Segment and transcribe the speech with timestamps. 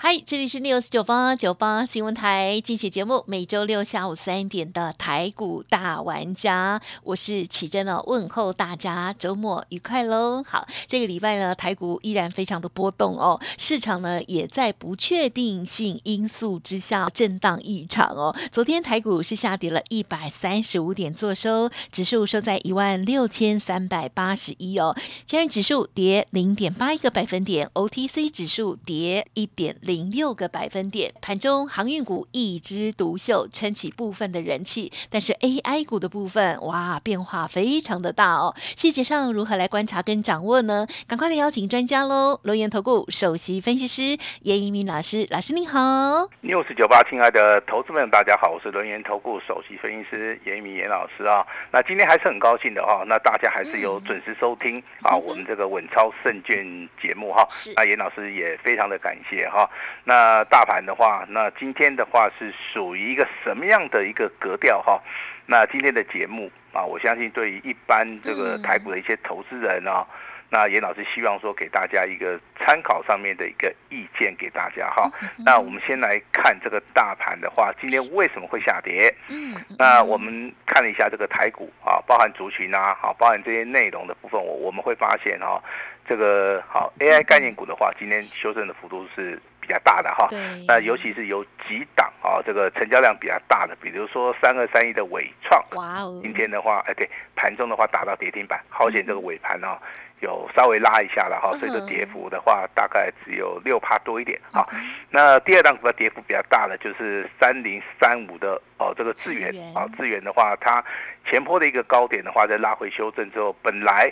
[0.00, 10.40] 嗨，这里是 news 九八九八新闻台，精选节目，每周六下午三点的台股大玩家，我是启珍哦，问候大家周末愉快喽。
[10.44, 18.32] 好，这个礼拜呢，台股依然非常的波动哦，市场呢也在不确定性因素之下震荡异常哦。
[18.52, 29.76] 昨天台股是下跌了一百三十五点，做收，指数收在一万六千三百八十一哦，今日指数跌零点八一个百分点，OTC 指数跌一点。
[29.88, 34.92] 零六个百分点，盘中航运股一枝独秀，撑起部分的人气。
[35.08, 38.54] 但是 AI 股的部分，哇，变化非常的大哦。
[38.76, 40.86] 细节上如何来观察跟掌握呢？
[41.06, 42.38] 赶快来邀请专家喽！
[42.42, 44.02] 龙岩投顾首席分析师
[44.42, 46.28] 严一鸣老师，老师您好。
[46.42, 51.42] 六四九八，亲爱的投资们，大家好，我是龙岩投顾首席分析师严一鸣严老师啊。
[51.72, 56.62] 那今天还是很高兴的哈，那大家还是有准时收听啊，我们这个稳操胜券
[57.00, 57.48] 节目哈。
[57.74, 59.66] 那严老师也非常的感谢哈。
[60.04, 65.00] 那大盘的话，那今天的话是属于一个什么样的一个格调哈？
[65.46, 70.06] 那今天的节目啊，我相信对于一般这个台股的一些投资人啊，
[70.50, 75.10] 那严老师希望说给大家一个参考上面的一个意见给大家哈。
[75.38, 79.14] 那我们先来看这个大盘的话，今天为什么会下跌？
[79.30, 85.62] 嗯，那我们看了一下这个台股啊，包含族群啊，好，包含这些内容的部分，我我们会发现哈，
[86.06, 89.40] 这个好 AI 概念股的话，今天修正的幅度是。
[89.68, 90.26] 比较大的哈，
[90.66, 99.76] 那尤其是有几档啊，这个成交量比较大的，比如说三二三一的伟创，哇哦，今天的话，哎对，盘中的话打到跌停板，好险这个尾盘哦，
[100.20, 104.66] 有稍微拉一下了哈，所以说跌幅的话大概只有六帕多一点啊。
[105.10, 109.52] 那第二档股票跌幅比较大的就是三零三五的哦，这个智源。
[109.76, 110.82] 啊，智源的话，它
[111.28, 114.10] 前坡的一个高点的话，在拉回修正之后，本来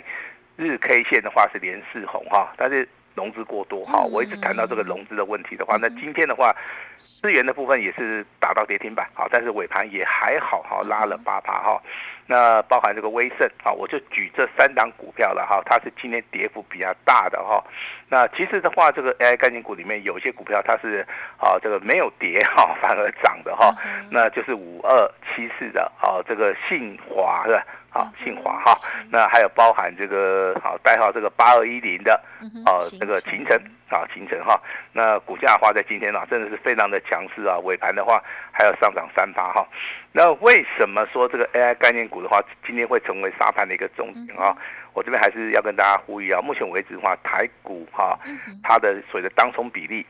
[0.55, 2.87] 日 K 线的话是连四红哈，但是。
[3.17, 6.55] 融资过多哈，我一直谈到这个融资的问题的话，那今天的话，
[6.95, 11.81] 资源的部分也是打到跌停板，好，但是尾盘也还好哈，拉了八趴哈。
[12.29, 17.63] 那包含这个威盛啊，我就举这三档股票了哈，它是今天跌幅比较大的哈。
[18.09, 21.07] 那其实的话，这个 AI 概念股里面有些股票它是
[21.37, 23.73] 啊，这个没有跌哈，反而涨的哈。
[24.11, 27.65] 那就是五二七四的啊，这个信华是吧？
[27.97, 28.77] 好，信华哈，
[29.09, 32.21] 那还有包含这个好代号这个八二一零的，
[32.63, 33.59] 哦，这个秦城
[33.89, 34.61] 啊，秦城哈，
[34.93, 39.67] 那股价的话在今天啊，真的是非常的强势啊，尾盘的话还有上涨三八哈。
[40.11, 44.55] 那为什么说这个 AI 概念股的话，今天会成为沙盘的一个重点啊？
[44.93, 48.15] 我这边还是要跟大家呼吁啊，目前为止的话，台股哈，
[48.61, 50.05] 它的所谓的当冲比例。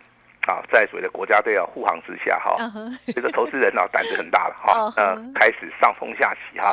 [0.48, 2.56] 啊，在所谓的国家队啊护航之下，哈，
[3.14, 6.72] 这个投资人啊胆子很大了，哈，呃，开始上冲下洗哈。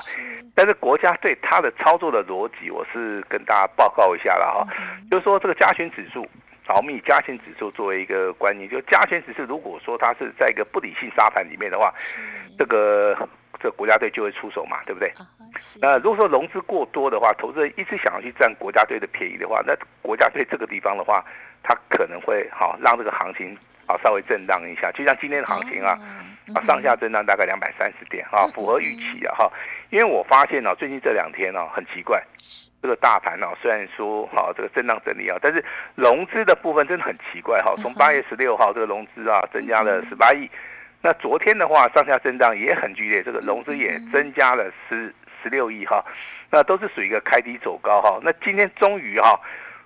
[0.55, 4.67] 但是国家队它的操作的逻辑，我是跟大家报告一下了哈，
[5.11, 6.25] 就是说这个加权指数，
[6.69, 11.93] 我们以加权指数作为一个观念，就加权指数如果说它是在一个不理性沙盘里面的话，
[12.57, 13.17] 这个
[13.65, 15.11] 这个国家队就会出手嘛，对不对？
[15.81, 21.25] 那如果说融资过多的话，投资人一直想要去占国家队的便宜的话，那国家队这个地方的话。
[21.67, 25.99] 它可能会好让这个行情啊稍微震荡一下，就像今天的行情啊，
[26.55, 29.51] 啊上下震荡大概两百三十点啊，符合预期啊哈。
[29.89, 32.23] 因为我发现呢，最近这两天呢很奇怪，
[32.83, 35.65] 这个大盘呢虽然说哈这个震荡整理啊，但是
[35.95, 37.73] 融资的部分真的很奇怪哈。
[37.81, 40.47] 从八月十六号这个融资啊增加了十八亿，
[41.05, 46.03] 那昨天的话上下震荡也很剧烈，这个融资也增加了十十六亿哈，
[46.51, 48.19] 那都是属于一个开低走高哈。
[48.23, 49.39] 那今天终于哈。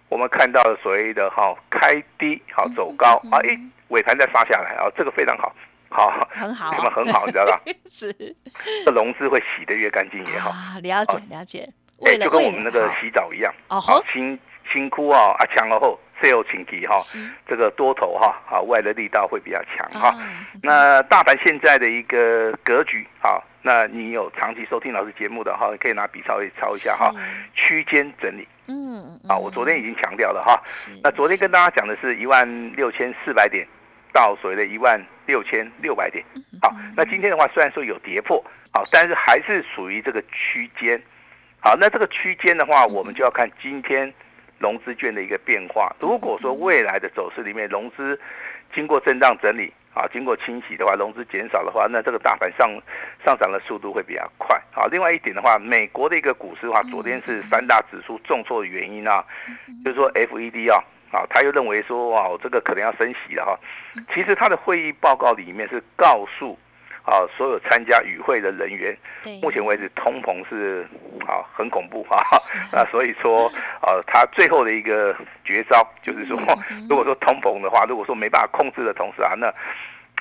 [0.09, 3.59] 我们看到了所谓的哈开低好走高啊，一
[3.89, 5.53] 尾盘再杀下来啊，这个非常好，
[5.91, 6.29] 好。
[6.31, 7.61] 很好，什么很好，你知道吧？
[7.85, 8.11] 是，
[8.87, 10.51] 这融资会洗得越干净越好。
[10.81, 11.69] 了解了解，
[12.07, 14.39] 哎，就跟我们那个洗澡一样，好辛
[14.73, 16.97] 辛苦啊啊，强而后 sell 请提哈，
[17.47, 20.15] 这个多头哈啊外的力道会比较强哈。
[20.63, 27.13] 那大盘现在的一个格局啊，那你有长期收听老师节目的哈，可以拿笔抄一抄一下哈，
[27.55, 28.47] 区间整理。
[28.67, 30.61] 嗯，啊，我昨天已经强调了哈。
[31.03, 33.67] 那昨天跟大家讲的是一万六千四百点
[34.13, 36.25] 到所谓的一万六千六百点。
[36.61, 41.01] 好，那今天的话虽然说有跌破，好，但是还是属于这个区间。
[41.61, 44.13] 好，那这个区间的话，我们就要看今天
[44.59, 45.95] 融资券的一个变化。
[46.01, 48.19] 如果说未来的走势里面融资
[48.75, 49.73] 经过震荡整理。
[49.95, 52.71] 啊，经过清洗的话，融资减少的话，那这个大盘上
[53.25, 54.87] 上涨的速度会比较快啊。
[54.93, 59.25] 另外一点的话，美国的一个股市的话，昨天是三大指数重挫的原因啊，
[59.85, 63.59] 就是说 FED 啊，啊，他又认为说哇，这个可能要升息了哈。
[64.15, 66.57] 其实他的会议报告里面是告诉。
[67.09, 68.95] 啊，所有参加与会的人员，
[69.41, 70.87] 目前为止通膨是
[71.27, 72.21] 啊很恐怖啊，
[72.71, 73.51] 那所以说
[73.81, 76.37] 呃，他最后的一个绝招就是说，
[76.91, 79.51] 如果说通膨的话，如果说没办法控制的同时啊，那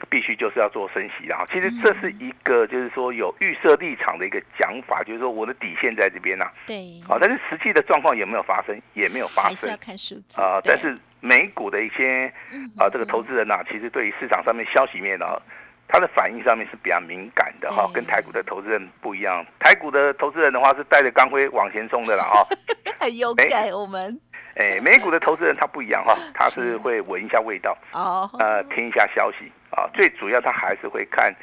[0.09, 1.45] 必须就是要做升息啊。
[1.51, 6.49] 其实这是一个就是说有预设立场的一个讲法，就是说我的底线在这边呐。
[6.65, 6.77] 对。
[7.09, 8.81] 啊，但是实际的状况有没有发生？
[8.93, 9.49] 也没有发生。
[9.49, 10.61] 还是要看数字啊。
[10.63, 12.31] 但是美股的一些
[12.77, 15.25] 啊这个投资人呐，其实对于市场上面消息面呢。
[15.87, 19.45] 它的反应上面是比较敏感的哈，跟台股的投资人不一样。
[19.59, 22.45] 台股的投资人的话是带着钢盔往前冲的了哈，
[22.99, 24.19] 很有感我们。
[24.55, 29.87] 哎，美股的投资人他不一样哈， 他是会闻一下味道哦，呃，听一下消息啊。
[29.93, 31.33] 最主要他还是会看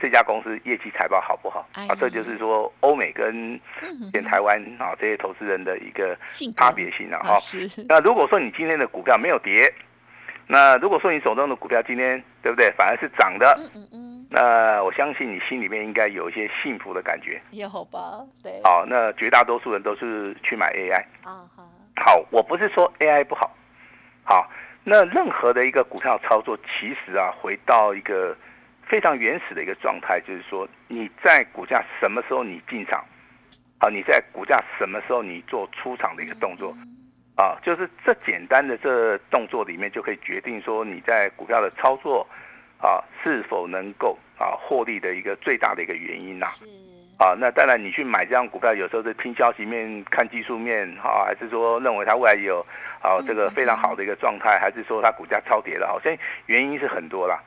[0.00, 1.96] 这家公司业绩财报好不好啊。
[1.98, 3.58] 这就是说欧美跟
[4.12, 6.16] 跟台湾啊这些投资人的一个
[6.56, 7.36] 差别性了哈。
[7.88, 9.72] 那如果说你今天的股票没有跌。
[10.50, 18.58] 那如果说你手中的股票今天对不对，反而是涨的，嗯嗯嗯，那我相信你心里面应该有一些幸福的感觉，也好吧，对。
[18.64, 21.70] 好，那绝大多数人都是去买 AI，啊好。
[21.96, 23.54] 好，我不是说 AI 不好，
[24.24, 24.50] 好，
[24.84, 28.34] 那任何的一个股票操作，其实啊，回到一个
[28.86, 33.04] 非常原始的一个状态，就是说你在股价什么时候你进场，
[33.80, 36.74] 啊，你在股价什么时候你做出场的一个动作。
[37.38, 42.26] 啊，就是这简单的这动作里面就可以决定说你在股票的操作
[42.82, 46.46] 啊是否能够啊获利的一个最大的一个原因呐。
[47.16, 52.64] 啊，那当然你去买这样股票，有时候是听消息面、看技术面，哈，还是说认为它未来有
[53.00, 55.86] 啊这个非常好的一个状态，还是说它股价超跌了？
[55.86, 56.12] 好像
[56.46, 57.40] 原因是很多啦。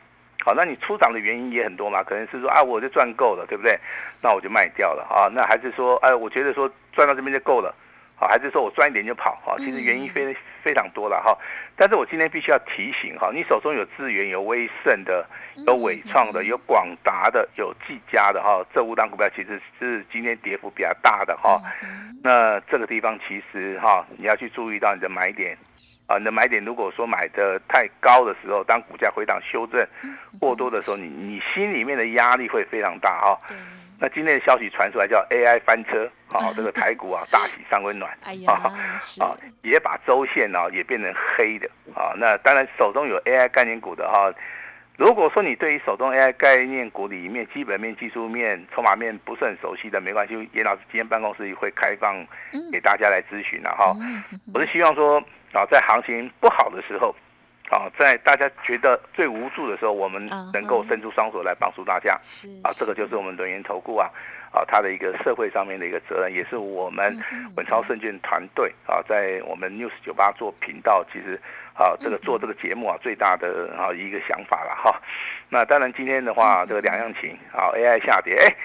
[0.46, 2.02] 好，那你出场的原因也很多嘛？
[2.02, 3.78] 可能是说啊，我就赚够了，对不对？
[4.22, 5.28] 那我就卖掉了啊。
[5.34, 7.76] 那还是说，哎，我觉得说赚到这边就够了。
[8.22, 9.34] 好，还是说我赚一点就跑？
[9.44, 11.36] 哈，其实原因非非常多了哈。
[11.76, 15.26] 但是我今天必须要提醒哈，你手中有资源、有威盛的、
[15.66, 21.60] 有伟创的、有广达的、有技嘉的哈，这五档股票其实是今天跌幅比较大的哈。
[22.24, 25.58] 那这个地方其实哈，你要去注意到你的买点
[26.06, 29.84] 啊，你的买点如果说买的太高的时候，当股价回档修正
[30.40, 33.40] 过多的时候，你你心里面的压力会非常大哈。
[34.00, 38.12] 那今天的消息传出来，叫 AI 翻车，好，这个台股啊 大喜三温暖，
[38.48, 38.72] 啊
[39.20, 44.34] 啊，也把周线呢也变成黑的，啊，那当然手中有 AI 概念股的哈，
[44.98, 52.26] 如果说你对于手中 AI 概念股里面基本面、技术面、筹码面不是很熟悉的，没关系，严老师今天办公室会开放
[52.72, 53.96] 给大家来咨询了哈，
[54.54, 55.20] 我是希望说
[55.54, 57.16] 啊，在行情不好的时候。
[57.72, 62.20] 啊，在大家觉得最无助的时候，我们能够伸出双手来帮助大家。
[62.22, 64.10] 是啊，这个就是我们轮源投顾啊，
[64.52, 67.18] 啊，他的一个社会上面的一个责任，也是我们
[67.56, 71.40] 稳超证券团队啊，在我们 News 九八做频道，其实
[71.74, 75.02] 啊，这个做这个节目啊，最大的啊一个想法了哈。
[75.50, 78.56] 那当然今天的话，这个两样情啊，AI 下跌，哎。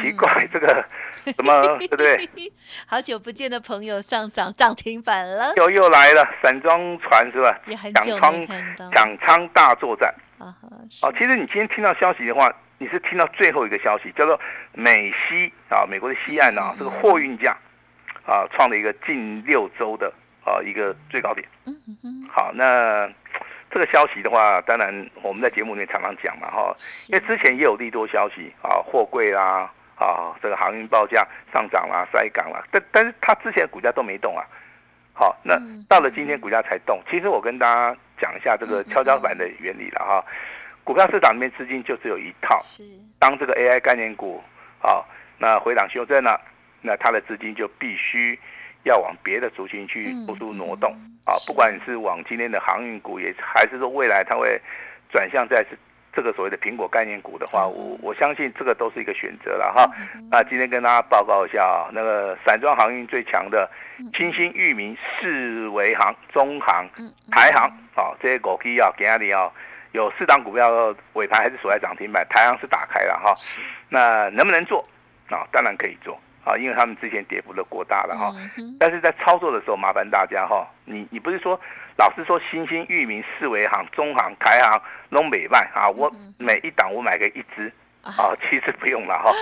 [0.00, 0.82] 奇怪，这个
[1.36, 2.16] 什么对不对？
[2.88, 7.60] 好久不见的朋友上涨涨停板了，又又来了，散装船是吧？
[7.66, 8.90] 也很久没看到。
[8.90, 10.08] 抢仓大作战
[10.38, 10.48] 啊！
[11.04, 12.50] 哦，其实你今天听到消息的话，
[12.82, 14.38] 你是听到最后一个消息，叫做
[14.72, 17.56] 美西啊，美国的西岸啊，这个货运价
[18.26, 20.12] 啊，创了一个近六周的
[20.44, 21.46] 啊一个最高点。
[21.64, 21.72] 嗯
[22.02, 22.26] 嗯。
[22.28, 23.08] 好，那
[23.70, 26.74] 这个消息的话，当然我们在节目里面常常讲嘛，哈，
[27.08, 29.70] 因为之前也有利多消息啊，货柜啦。
[29.94, 34.42] 啊，这个航运报价上涨啦，塞港啦，但但是它之前股价都没动啊。
[35.12, 35.54] 好，那
[35.88, 37.00] 到了今天股价才动。
[37.08, 40.24] 其实我跟大家讲一下这个跷跷板的原理了哈。
[40.84, 42.82] 股票市场里面资金就只有一套，是
[43.18, 44.42] 当这个 AI 概念股
[44.80, 45.04] 啊，
[45.38, 46.40] 那回档修正了，
[46.80, 48.38] 那它的资金就必须
[48.84, 50.90] 要往别的族群去做出挪动
[51.24, 51.34] 啊。
[51.46, 54.60] 不管是往今天的航运股，也还是说未来它会
[55.10, 55.78] 转向在是。
[56.14, 59.90] 这个所谓的苹果概念股的话，我我相信这个都是一个选择了哈。
[60.30, 63.66] 那今天跟大家报告一下啊，那个散装航运最强的
[64.12, 66.86] 清新、裕民、四维航、中航、
[67.30, 69.50] 台航啊，这些股票啊，给阿里啊，
[69.92, 73.34] 有四档股票尾盘还是锁在涨停板，台阳是打开了哈。
[73.88, 74.86] 那能不能做
[75.28, 75.46] 啊？
[75.52, 76.18] 当然可以做。
[76.44, 78.34] 啊，因为他们之前跌幅都过大了哈，
[78.76, 81.54] 但是在操作的时候，麻烦大家哈，你你不是说
[81.96, 87.72] 老是说新兴、域名、四维行、中行、台行、东北万啊，我每一档我买个一只
[88.02, 89.32] 啊，其实不用了哈。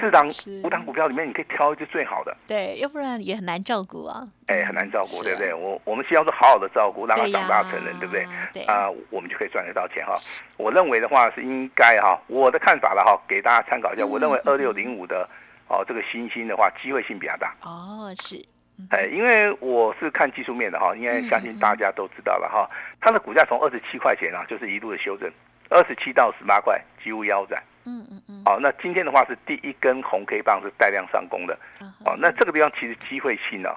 [0.00, 0.28] 四档
[0.62, 4.26] 五档股票里面，你可以挑一只最好的，对，要不然也很难照顾啊。
[4.46, 5.52] 哎，很难照顾，对不对？
[5.52, 8.26] 我我们希望是好好的照顾，让他长大成人，对不对？
[8.54, 10.14] 对啊、我们就可以赚得到钱哈。
[10.56, 14.04] 我认为的话是应该哈，我的看法了哈，给大家参考一下。
[14.04, 15.28] 嗯我认为二六零五的
[15.68, 17.54] 哦这个新兴的话，机会性比较大。
[17.62, 18.42] 哦，是，
[18.90, 25.30] 哎，因为我是看技术面的哈，应该相信大家都知道了哈，它的股价从二十七块钱啊，就是一路的修正，
[25.70, 27.62] 二十七到十八块几乎腰斩。
[27.84, 31.58] 嗯嗯嗯，好，那今天的话是第一根红 K 棒是带量上攻的。
[32.04, 33.70] 哦，那这个地方其实机会性呢、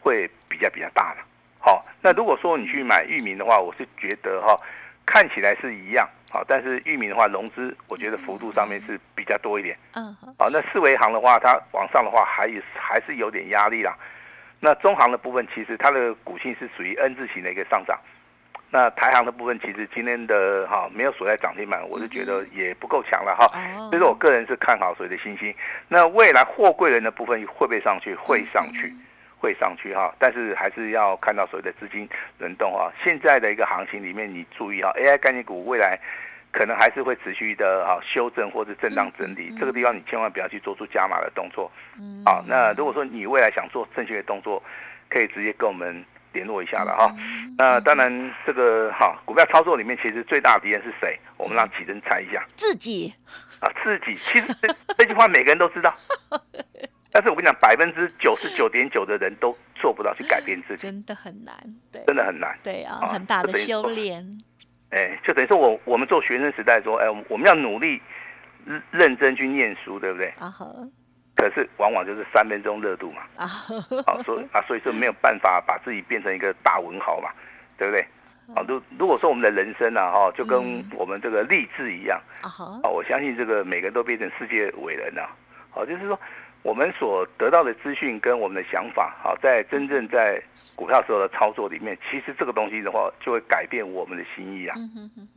[0.00, 1.24] 会比较比较大了。
[1.58, 4.56] 好、那如果说你去买域名的话，我是觉得哈、
[5.04, 9.76] 看起来是一样，好、但是域名的话融资，我觉得幅度上面是比较多一点。
[9.94, 13.92] 嗯好好、那四维行的话，它往上的话还有还是有点压力啦。
[14.60, 17.98] 那中行的部分，其实它的股性是属于 N 字形的一个上涨。
[18.70, 23.46] 那台行的部分，其实今天的哈、没有锁在涨停板，我是觉得也不够强了哈。
[23.54, 25.54] 哦，所以说我个人是看好所谓的新兴。
[25.88, 28.14] 那未来货柜人的部分会不会上去？
[28.14, 28.94] 会上去，
[29.38, 30.14] 会上去哈。
[30.18, 32.06] 但是还是要看到所谓的资金
[32.38, 32.92] 轮动哈。
[33.02, 35.98] 现在的一个行情里面，你注意哈，AI 概念股未来
[36.52, 39.50] 可能还是会持续的啊修正或者震荡整理。
[39.58, 41.72] 这个地方你千万不要去做出加码的动作。
[41.98, 44.62] 嗯好，那如果说你未来想做正确的动作，
[45.08, 46.04] 可以直接跟我们
[46.38, 47.12] 联络一下了哈。
[47.58, 48.08] 那当然，
[48.46, 51.18] 这个哈股票操作里面，其实最大的敌人是谁？
[51.36, 52.46] 我们让启真猜一下。
[52.54, 53.12] 自己
[53.60, 55.92] 啊，自己其实这这句话每个人都知道，
[57.10, 61.56] 但是我跟你讲，百分之九十九点九的人都做不到去改变自己，真的很难，
[61.90, 62.56] 对，真的很难。
[62.62, 64.24] 对啊，啊很大的修炼，
[64.90, 68.00] 哎，就等于说我我们做学生时代说，哎，我们要努力
[68.64, 70.28] 认认真去念书，对不对？
[70.38, 70.88] 啊呵
[71.38, 73.46] 可是往往就是三分钟热度嘛，啊。
[73.46, 77.30] 呵好，所以啊，所以说没有办法把自己变成一个大文豪嘛，
[77.78, 78.04] 对不对？
[78.54, 80.84] 啊，如如果说我们的人生啊，哈，就跟嗯。
[80.96, 85.30] 我们这个励志一样，啊我相信这个每个人都变成世界伟人了。
[85.70, 86.18] 好，就是说
[86.62, 90.42] 我们所得到的资讯跟我们的想法，好，在真正在
[90.74, 94.74] 股票时候的操作里面，其实这个东西的话，就会改变我们的心意啊。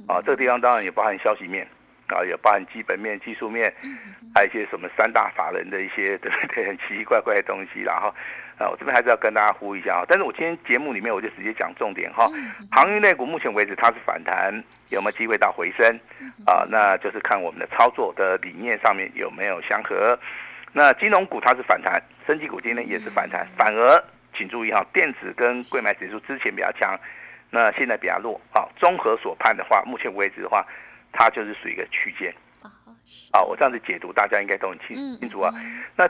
[0.07, 1.67] 啊，这个地方当然也包含消息面，
[2.11, 3.73] 啊，也包含基本面、技术面，
[4.35, 8.13] 还有一些什么三大法人的一些对不 对，很奇奇怪怪的东西然后。
[8.57, 10.05] 啊，我这边还是要跟大家呼一下啊。
[10.07, 12.27] 但是我今天节目里面我就直接讲重点哈。
[12.71, 14.53] 航运类股目前为止它是反弹，
[14.89, 15.99] 有没有机会到回升？
[16.45, 20.15] 啊，那就是看我们的操作的理念上面有没有相合。
[20.73, 24.03] 那金融股它是反弹，升级股今天也是反弹，反而
[24.37, 26.95] 请注意哈，电子跟贵买指数之前比较强，
[27.49, 28.39] 那现在比较弱。
[28.53, 30.63] 好，综合所判的话，目前为止的话，
[31.11, 32.33] 它就是属于一个区间。
[33.33, 35.51] 啊我这样子解读，大家应该都很清嗯清楚啊。
[35.95, 36.07] 那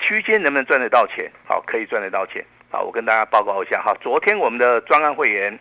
[0.00, 1.30] 区间能不能赚得到钱？
[1.46, 2.44] 好，可以赚得到钱。
[2.70, 3.94] 好，我跟大家报告一下哈。
[4.00, 5.56] 昨天我们的专案会员，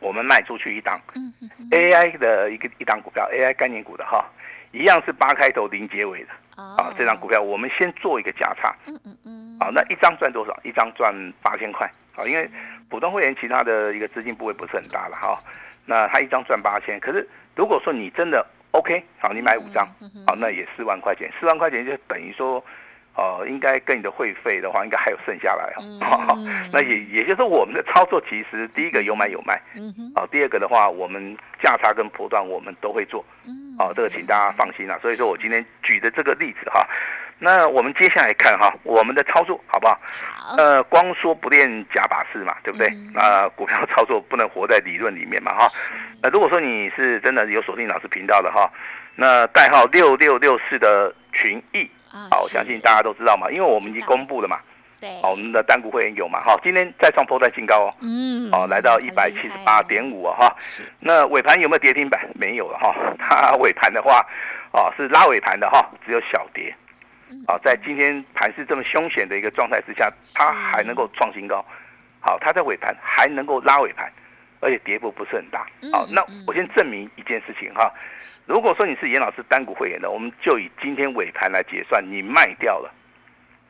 [0.00, 4.24] 我们卖出去一档嗯哼哼 AI 的一个一档股票，AI 概念股的哈，
[4.72, 6.94] 一样是八开头零结尾的啊啊。
[6.98, 8.74] 这张股票我们先做一个价差。
[8.86, 10.58] 嗯嗯嗯好，那一张赚多少？
[10.64, 11.90] 一张赚八千块。
[12.12, 12.50] 好，因为
[12.90, 15.38] 普通会员其他的一个资金部位不是很大了哈。
[15.86, 19.86] 那他一张赚八千，可是如果说你真的 OK，好，你买五张，
[20.26, 22.62] 好，那也四万块钱，四万块钱就等于说，
[23.14, 26.34] 呃，应该跟你的会费的话，应该还有剩下来哈。
[26.36, 34.98] 嗯那也也就是，我们的操作其实第一个有买有卖，嗯哼好，第二个的话，我们价差跟波段我们都会做，嗯好，这个请大家放心啦。
[35.00, 36.86] 所以说我今天举的这个例子哈，
[37.38, 39.98] 那我们接下来看哈，我们的操作好不好？
[40.34, 43.10] 好呃，光说不练假把式嘛，对不对嗯？
[43.14, 45.68] 那、股票操作不能活在理论里面嘛，哈。
[46.22, 48.70] 那如果说你是真的有锁定老师频道的哈，
[49.16, 54.58] 那代号六六六四的群益，啊好，我相信大家都知道嘛，因为我们已经公布了嘛，
[54.98, 60.56] 对好，我们的单股会员有嘛，哈，今天再创波段新高哦，嗯哦，来到一百七十八点五啊，哈。
[60.58, 62.26] 是那尾盘有没有跌停板？
[62.34, 64.24] 没有了哈，它尾盘的话，
[64.72, 66.74] 哦是拉尾盘的哈，只有小跌。
[67.46, 71.64] 啊，在今天盘是这么凶险的一个状态之下，它还能够创新高。
[72.20, 74.10] 好，它在尾盘还能够拉尾盘，
[74.60, 75.66] 而且跌幅不是很大。
[75.92, 77.92] 好，那我先证明一件事情哈，
[78.46, 82.92] 如果说你是严老师单股会员的，我们就以今天尾盘来结算，你卖掉了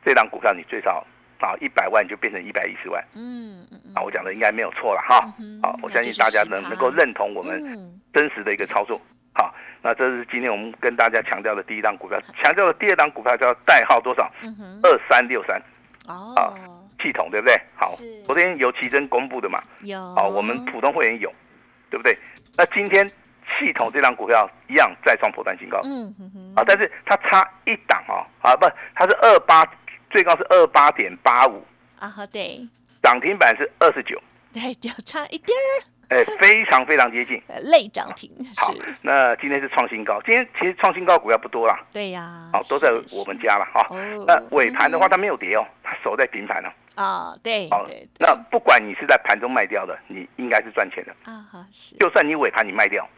[0.05, 1.07] 这档股票，你最少
[1.41, 3.05] 啊一百万就变成一百一十万。
[3.15, 5.21] 嗯啊，我讲的应该没有错了哈。
[5.39, 8.99] 嗯好，我相信大家能能够认同我们嗯真实的一个操作。
[9.35, 9.55] 好，
[9.87, 14.29] 那这是今天我们跟大家强调的第一档股票，强调的第二档股票叫代号多少？
[14.83, 15.63] 二三六三
[16.09, 16.35] 哦
[17.01, 17.57] 系统，对不对？
[17.77, 17.93] 好，
[18.25, 21.33] 昨天由奇珍公布的嘛，有好，我们普通会员有，
[21.89, 22.19] 对不对？
[22.57, 23.09] 那今天
[23.61, 29.65] 系统这档股票一样再创破断新高嗯哼哼啊，但是它差一档哦，啊不，它是二八，
[30.11, 31.65] 最高是二八点八五，
[32.01, 32.59] 啊好对
[33.05, 34.21] 涨停板是二十九。
[34.53, 38.31] 对就差一点儿哎，非常非常接近，类涨停。
[38.57, 38.73] 好，
[39.03, 41.81] 那今天是创新高，今天其实创新高股票不多啦。
[41.93, 43.89] 对呀，好，都在我们家了哈。
[44.27, 46.73] 那尾盘的话，它没有跌哦，它守在平盘了。
[46.95, 47.85] 啊，对，好，
[48.21, 51.45] 那不管你是在盘中卖掉的，你应该是赚钱的啊。
[51.51, 53.09] 哈，是，就算你尾盘你卖掉，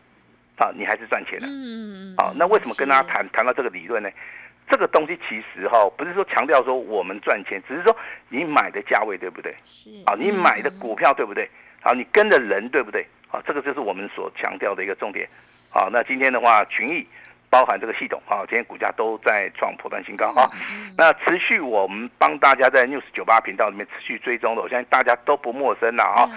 [0.57, 1.47] 啊，你还是赚钱的。
[1.47, 4.09] 嗯，好，那为什么跟大家谈谈到这个理论呢？
[4.71, 7.95] 这个东西其实哈，不是说强调说我们赚钱，只是说
[8.30, 9.54] 你买的价位对不对？
[9.62, 11.49] 是，啊，你买的股票对不对？
[11.80, 13.06] 好，你跟的人对不对？
[13.28, 15.28] 好，这个就是我们所强调的一个重点。
[15.70, 17.06] 好，那今天的话，群益。
[17.50, 20.50] 包含这个系统啊，今天股价都在创破断新高啊。
[20.99, 26.28] 那持续我们帮大家在 news 九八频道里面持续追踪的，我相信大家都不陌生了啊。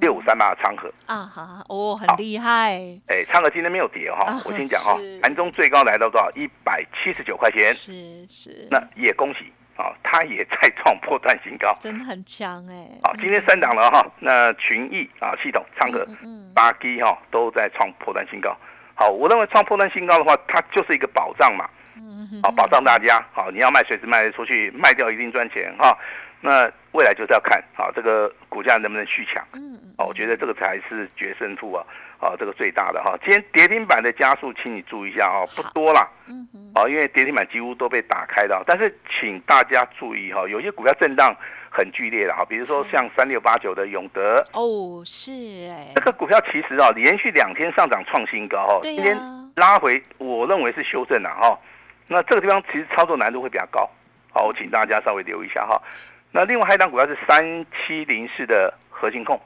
[0.00, 2.78] 六五三八的昌河啊，好哦，很厉害。
[3.08, 6.30] 哎，昌河今天没有跌哈，我先讲哈，盘中最高来到多少？
[6.36, 7.66] 一百七十九块钱。
[7.74, 8.68] 是是。
[8.70, 12.88] 那也恭喜啊，它也在创破断新高，真的很强哎。
[13.02, 16.06] 好，今天三档了哈，那群益啊系统昌河
[16.54, 18.56] 八 G 哈都在创破断新高。
[18.94, 21.68] 好，我认为创破断新高的话，它就是一个保障嘛。
[22.42, 23.24] 好，保障大家。
[23.32, 25.96] 好，你要卖随时卖得出去，卖掉一定赚钱哈。
[26.40, 29.46] 那未来就是要看好这个股价能不能续强。
[29.52, 29.94] 嗯嗯。
[29.98, 31.84] 哦，我觉得这个才是决胜负啊。
[32.18, 33.16] 啊，这个最大的哈。
[33.24, 36.08] 今天跌停板的加速，请你注意一下哦，不多啦。
[36.28, 36.70] 嗯嗯。
[36.74, 41.34] 啊，因为跌停板几乎都被打开了，但是请大家注意哈，有些股票震荡
[41.70, 44.36] 很剧烈的哈，比如说像三六八九的永德。
[44.52, 45.32] 哦，是
[45.68, 45.92] 哎。
[45.94, 49.16] 这个股票其实啊，连续两天上涨创新高哈，今天
[49.56, 51.58] 拉回，我认为是修正了哈。
[52.08, 53.88] 那这个地方其实操作难度会比较高，
[54.32, 55.80] 好，我请大家稍微留意一下哈。
[56.30, 59.40] 那另外还一档股票是三七零四的核心控。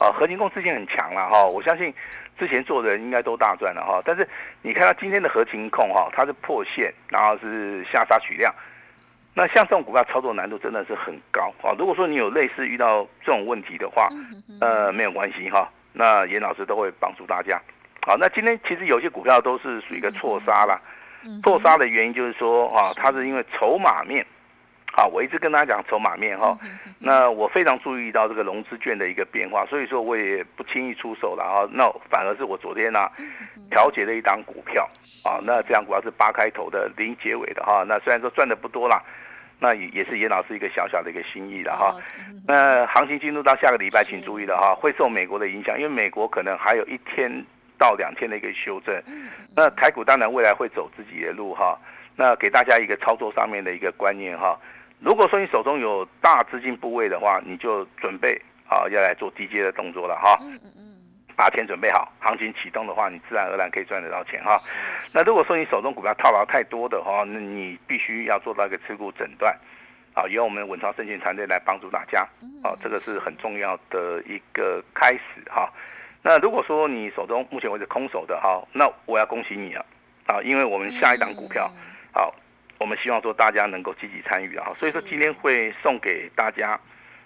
[0.00, 1.94] 啊，核心控之前很强了哈，我相信
[2.38, 4.02] 之前做的人应该都大赚了哈。
[4.04, 4.28] 但是
[4.60, 8.54] 你看到今天的核心控哈，它是破线，然后是下杀取量。
[9.32, 11.72] 那像这种股票操作难度真的是很高啊。
[11.78, 14.08] 如果说你有类似遇到这种问题的话，
[14.60, 15.70] 呃，没有关系哈。
[15.92, 17.58] 那严老师都会帮助大家。
[18.02, 20.78] 好，那今天其实有些股票都是属于一个错杀了。
[21.42, 24.24] 错杀的原因就是说啊，它是因为筹码面。
[24.96, 26.58] 啊，我一直跟大家讲筹码面哈，
[26.98, 31.68] 那我非常注意到这个融资券的一个变化，所以说我也不轻易出手了哈。
[31.70, 33.06] 那反而是我昨天呢
[33.70, 34.88] 调节了一档股票
[35.24, 37.84] 啊，那这张股票是八开头的零结尾的哈。
[37.86, 39.00] 那虽然说赚的不多啦，
[39.60, 41.94] 那也也是严老师一个小小的一个心意了哈。
[42.44, 47.30] 那行情进入到下个礼拜，请注意了哈，会受美国的影响，因为美国可能还有一天
[47.78, 49.00] 到两天的一个修正。
[49.56, 51.78] 那台股当然未来会走自己的路哈。
[52.16, 54.58] 那给大家一个操作上面的一个观念哈。
[55.00, 58.34] 如果说你手中有大资金部位的话，你就准备
[58.68, 60.36] 啊要来做低阶的动作了哈。
[60.40, 60.84] 嗯嗯嗯。
[61.36, 64.54] 把钱准备好，行情启动的话，你自然而然可以赚得到钱哈。
[65.14, 69.56] 那如果说你手中股票套牢太多的话，那你必须要做到一个持股诊断，
[70.14, 72.26] 啊，由我们稳超证券团队来帮助大家。
[72.64, 75.72] 啊，这个是很重要的一个开始哈。
[76.22, 79.84] 那如果说你手中目前为止空手的哈，那我要恭喜你啊
[80.26, 81.70] 啊，因为我们下一档股票
[82.12, 82.34] 好。
[82.80, 86.78] 我们希望说大家能够积极参与啊，所以说今天会送给大家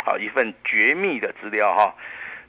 [0.02, 1.94] 好一份绝密的资料哈。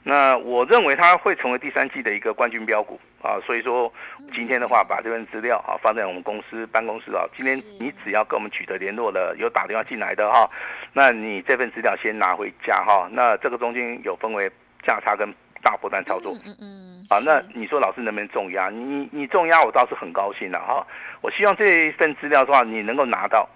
[0.02, 3.92] 那我认为它会成为第三季的一个冠军标股啊，所以说
[4.32, 10.50] 今天的话把这份资料啊放在我们公司办公室啊，今天你只要跟我们取得联络的有打电话进来的哈，
[10.94, 13.06] 那你这份资料先拿回家哈。
[13.12, 14.50] 那这个中间有分为
[14.82, 15.30] 价差跟。
[15.64, 18.68] 大波段操作，嗯嗯，啊，那你说老师能不能重压？
[18.68, 20.86] 你你重压，我倒是很高兴的哈。
[21.22, 23.48] 我希望这一份资料的话，你能够拿到，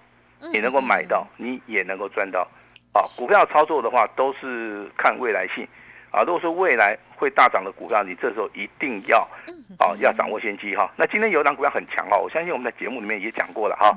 [0.51, 2.45] 你能够买到，你也能够赚到。
[2.91, 5.65] 啊，股票操作的话，都是看未来性。
[6.11, 9.19] 啊，如果说未来会大涨的股票，你这时候一定要，
[9.77, 10.91] 啊，要掌握先机哈。
[10.95, 13.95] 那今天有档股票很强哈，我相信我们在节目里面也讲过了哈。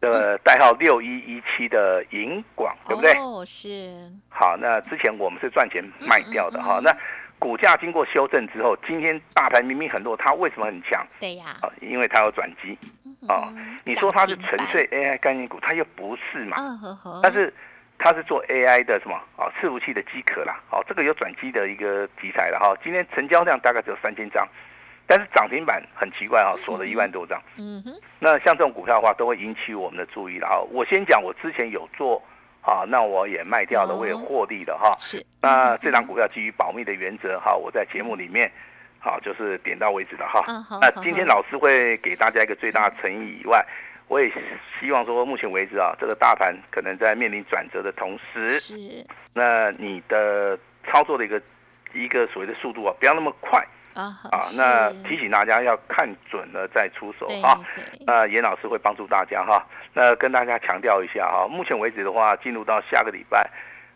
[0.00, 3.12] 的代号六一一七的银广，对不对？
[3.14, 3.90] 哦，是。
[4.28, 6.78] 好，那之前我们是赚钱卖掉的哈。
[6.80, 6.96] 那
[7.38, 11.06] 股价经过修正之后，今天大盘明明很弱，它为什么很强？
[11.20, 12.76] 对呀，啊，因为它有转机，
[13.28, 13.52] 啊，
[13.84, 16.56] 你说它是纯粹 AI 概念股，它又不是嘛，
[17.22, 17.52] 但是
[17.98, 22.76] 它是做 AI 的什么啊，伺服器的机壳啦，哦，这个有转机的一个题材了哈。
[22.82, 24.46] 今天成交量大概只有三千张，
[25.06, 27.40] 但是涨停板很奇怪啊，锁了一万多张。
[27.56, 30.58] 嗯哼，那像这种股票的话，都会引起我们的注意了啊。
[30.70, 32.20] 我先讲，我之前有做。
[32.60, 34.94] 好，那我也卖掉了，我也获利了哈。
[34.98, 38.50] 是，那这张股票基于保密的原则哈，我在节目里面，
[38.98, 40.44] 好就是点到为止了哈。
[40.80, 43.64] 那今天老师会给大家一个最大诚意以外，
[44.08, 44.30] 我也
[44.78, 48.74] 希望说，目前为止啊，这个大盘可能在面临转折的同时，是，
[49.32, 51.40] 那你的操作的一个
[51.94, 53.66] 一个所谓的速度啊，不要那么快。
[54.02, 57.58] 啊，那提醒大家要看准了再出手哈。
[58.06, 59.66] 那严老师会帮助大家哈。
[59.92, 63.48] 那跟大家强调一下哈，目前为止的话，进入到下个礼拜，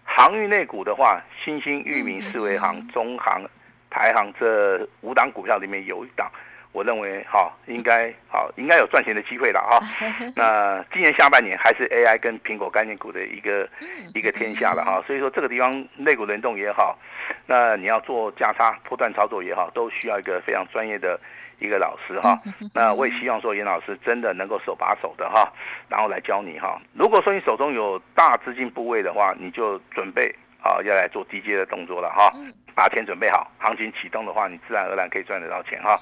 [0.04, 3.42] 航运类股的话，新兴、域名、四维行、中航、
[3.90, 6.30] 排行这五档股票里面有一档。
[6.72, 9.78] 我认为哈，应该好，应该有赚钱的机会了哈。
[10.34, 13.68] 那今年下半年还是 AI 跟苹果概念股的一个
[14.14, 15.02] 一个天下了哈。
[15.06, 16.98] 所以说这个地方内股轮动也好，
[17.46, 21.20] 那你要做价差破断操作也好，都需要一个非常专业的
[21.58, 22.40] 一个老师哈。
[22.72, 25.52] 那我也希望说严老师真的能够手把手的哈，
[25.88, 26.80] 然后来教你哈。
[26.94, 32.32] 如果说你手中有大资金部位的话，你就准备啊要来做低阶的动作了哈。
[32.74, 35.92] 把钱准备好，行情启动的话，你自然而然可以赚得到钱哈。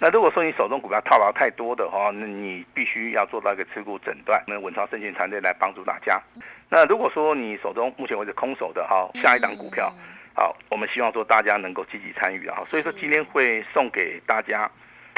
[0.00, 6.20] 那如果说你手中股票套牢太多的话，那你必须要做到一个持股诊断，那稳超证券团队来帮助大家。
[6.68, 9.92] 那如果说你手中目前为止空手的哈，下一档股票，
[10.34, 12.58] 好，我们希望说大家能够积极参与啊。
[12.66, 14.70] 所以说今天会送给大家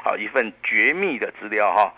[0.03, 1.93] 好一份绝密的资料哈。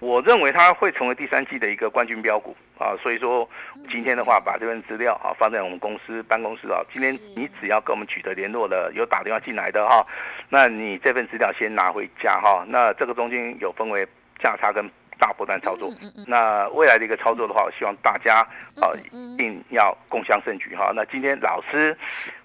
[0.00, 3.48] 我认为它会成为第三季的一个冠军标股啊，所以说
[3.90, 10.06] 今天的话把这份资料啊放在我们公司办公室啊，今天你只要跟我们取得联络的，有打电话进来的哈，
[10.48, 14.06] 那你这份资料先拿回家哈，那这个中间有分为
[14.38, 14.88] 价差跟
[15.18, 15.90] 大波段操作，
[16.26, 18.40] 那未来的一个操作的话，我希望大家
[18.80, 21.96] 啊一定要共襄盛举哈，那今天老师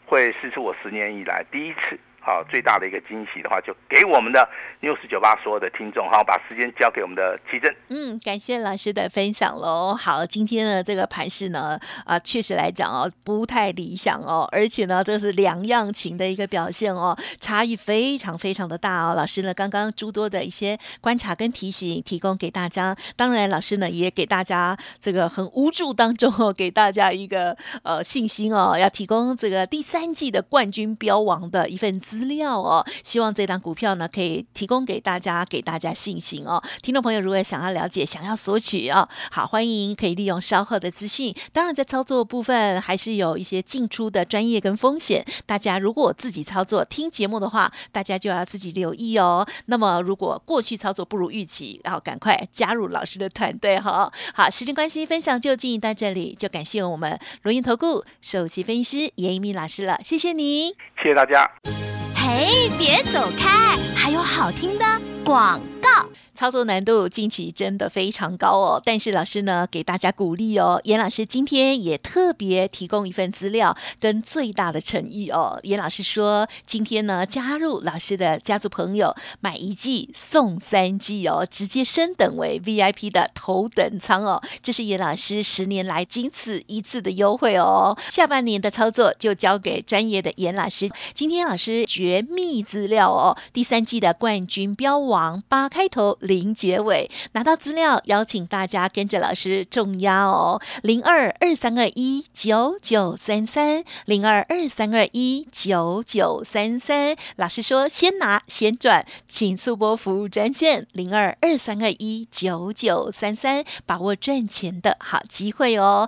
[0.05, 1.99] 会试出我十年以来第一次。
[2.25, 4.47] 好，最大的一个惊喜的话，就给我们的
[4.79, 7.75] 六十九八所有的听众，哈，把时间交给我们的奇珍。
[7.89, 9.93] 嗯，感谢老师的分享喽。
[9.93, 19.15] 好，今天的这个盘势呢，啊，确实来讲哦，不太理想哦，而且呢，这是两样情的一个表现哦，差异非常非常的大哦。
[19.15, 31.99] 老师呢，刚刚诸多的一些观察跟提醒提供给大家，当然老师呢也给大家这个很无助当中哦， 给大家一个呃信心哦，要提供这个第三季的冠军标王的一份。
[32.13, 36.61] 资料哦，希望这档股票呢可以提供给大家，给大家信心哦。
[36.83, 41.33] 听众朋友，如果想要了解、想要索取哦，好，欢迎可以利用稍后的资讯。
[41.51, 45.25] 当然，在操作部分还是有一些进出的专业跟风险。
[45.47, 49.47] 大家如果自己操作听节目的话，大家就要自己留意哦。
[49.65, 54.11] 那么，如果过去操作不如预期，然后赶快加入老师的团队哈。
[54.35, 62.02] 好，时间关系，分享就进行到这里，就感谢我们罗云投顾首席分析师严一鸣老师了，谢谢你，谢谢大家。
[62.33, 64.85] 哎，别走开，还有好听的
[65.23, 66.07] 广告。
[66.33, 70.81] 操作难度近期真的非常高哦，但是老师呢给大家鼓励哦。
[70.85, 75.59] 严老师今天也特别提供一份资料跟最大的诚意哦。
[75.61, 84.41] 严老师说，今天呢加入老师的家族朋友买一季送三季哦，直接升等为 VIP 的头等舱哦。
[84.63, 87.95] 这是严老师十年来仅此一次的优惠哦。
[88.09, 90.89] 下半年的操作就交给专业的严老师。
[91.13, 96.15] 今天老师绝密资料哦，第三季的冠军标王八开头。
[96.19, 107.15] 零结尾拿到资料，邀请大家跟着老师重压哦，零二二三二一九九三三，零二二三二一九九三三。
[107.37, 116.07] 老师说先拿先赚，请速拨服务专线零二二三二一九九三三，把握赚钱的好机会哦。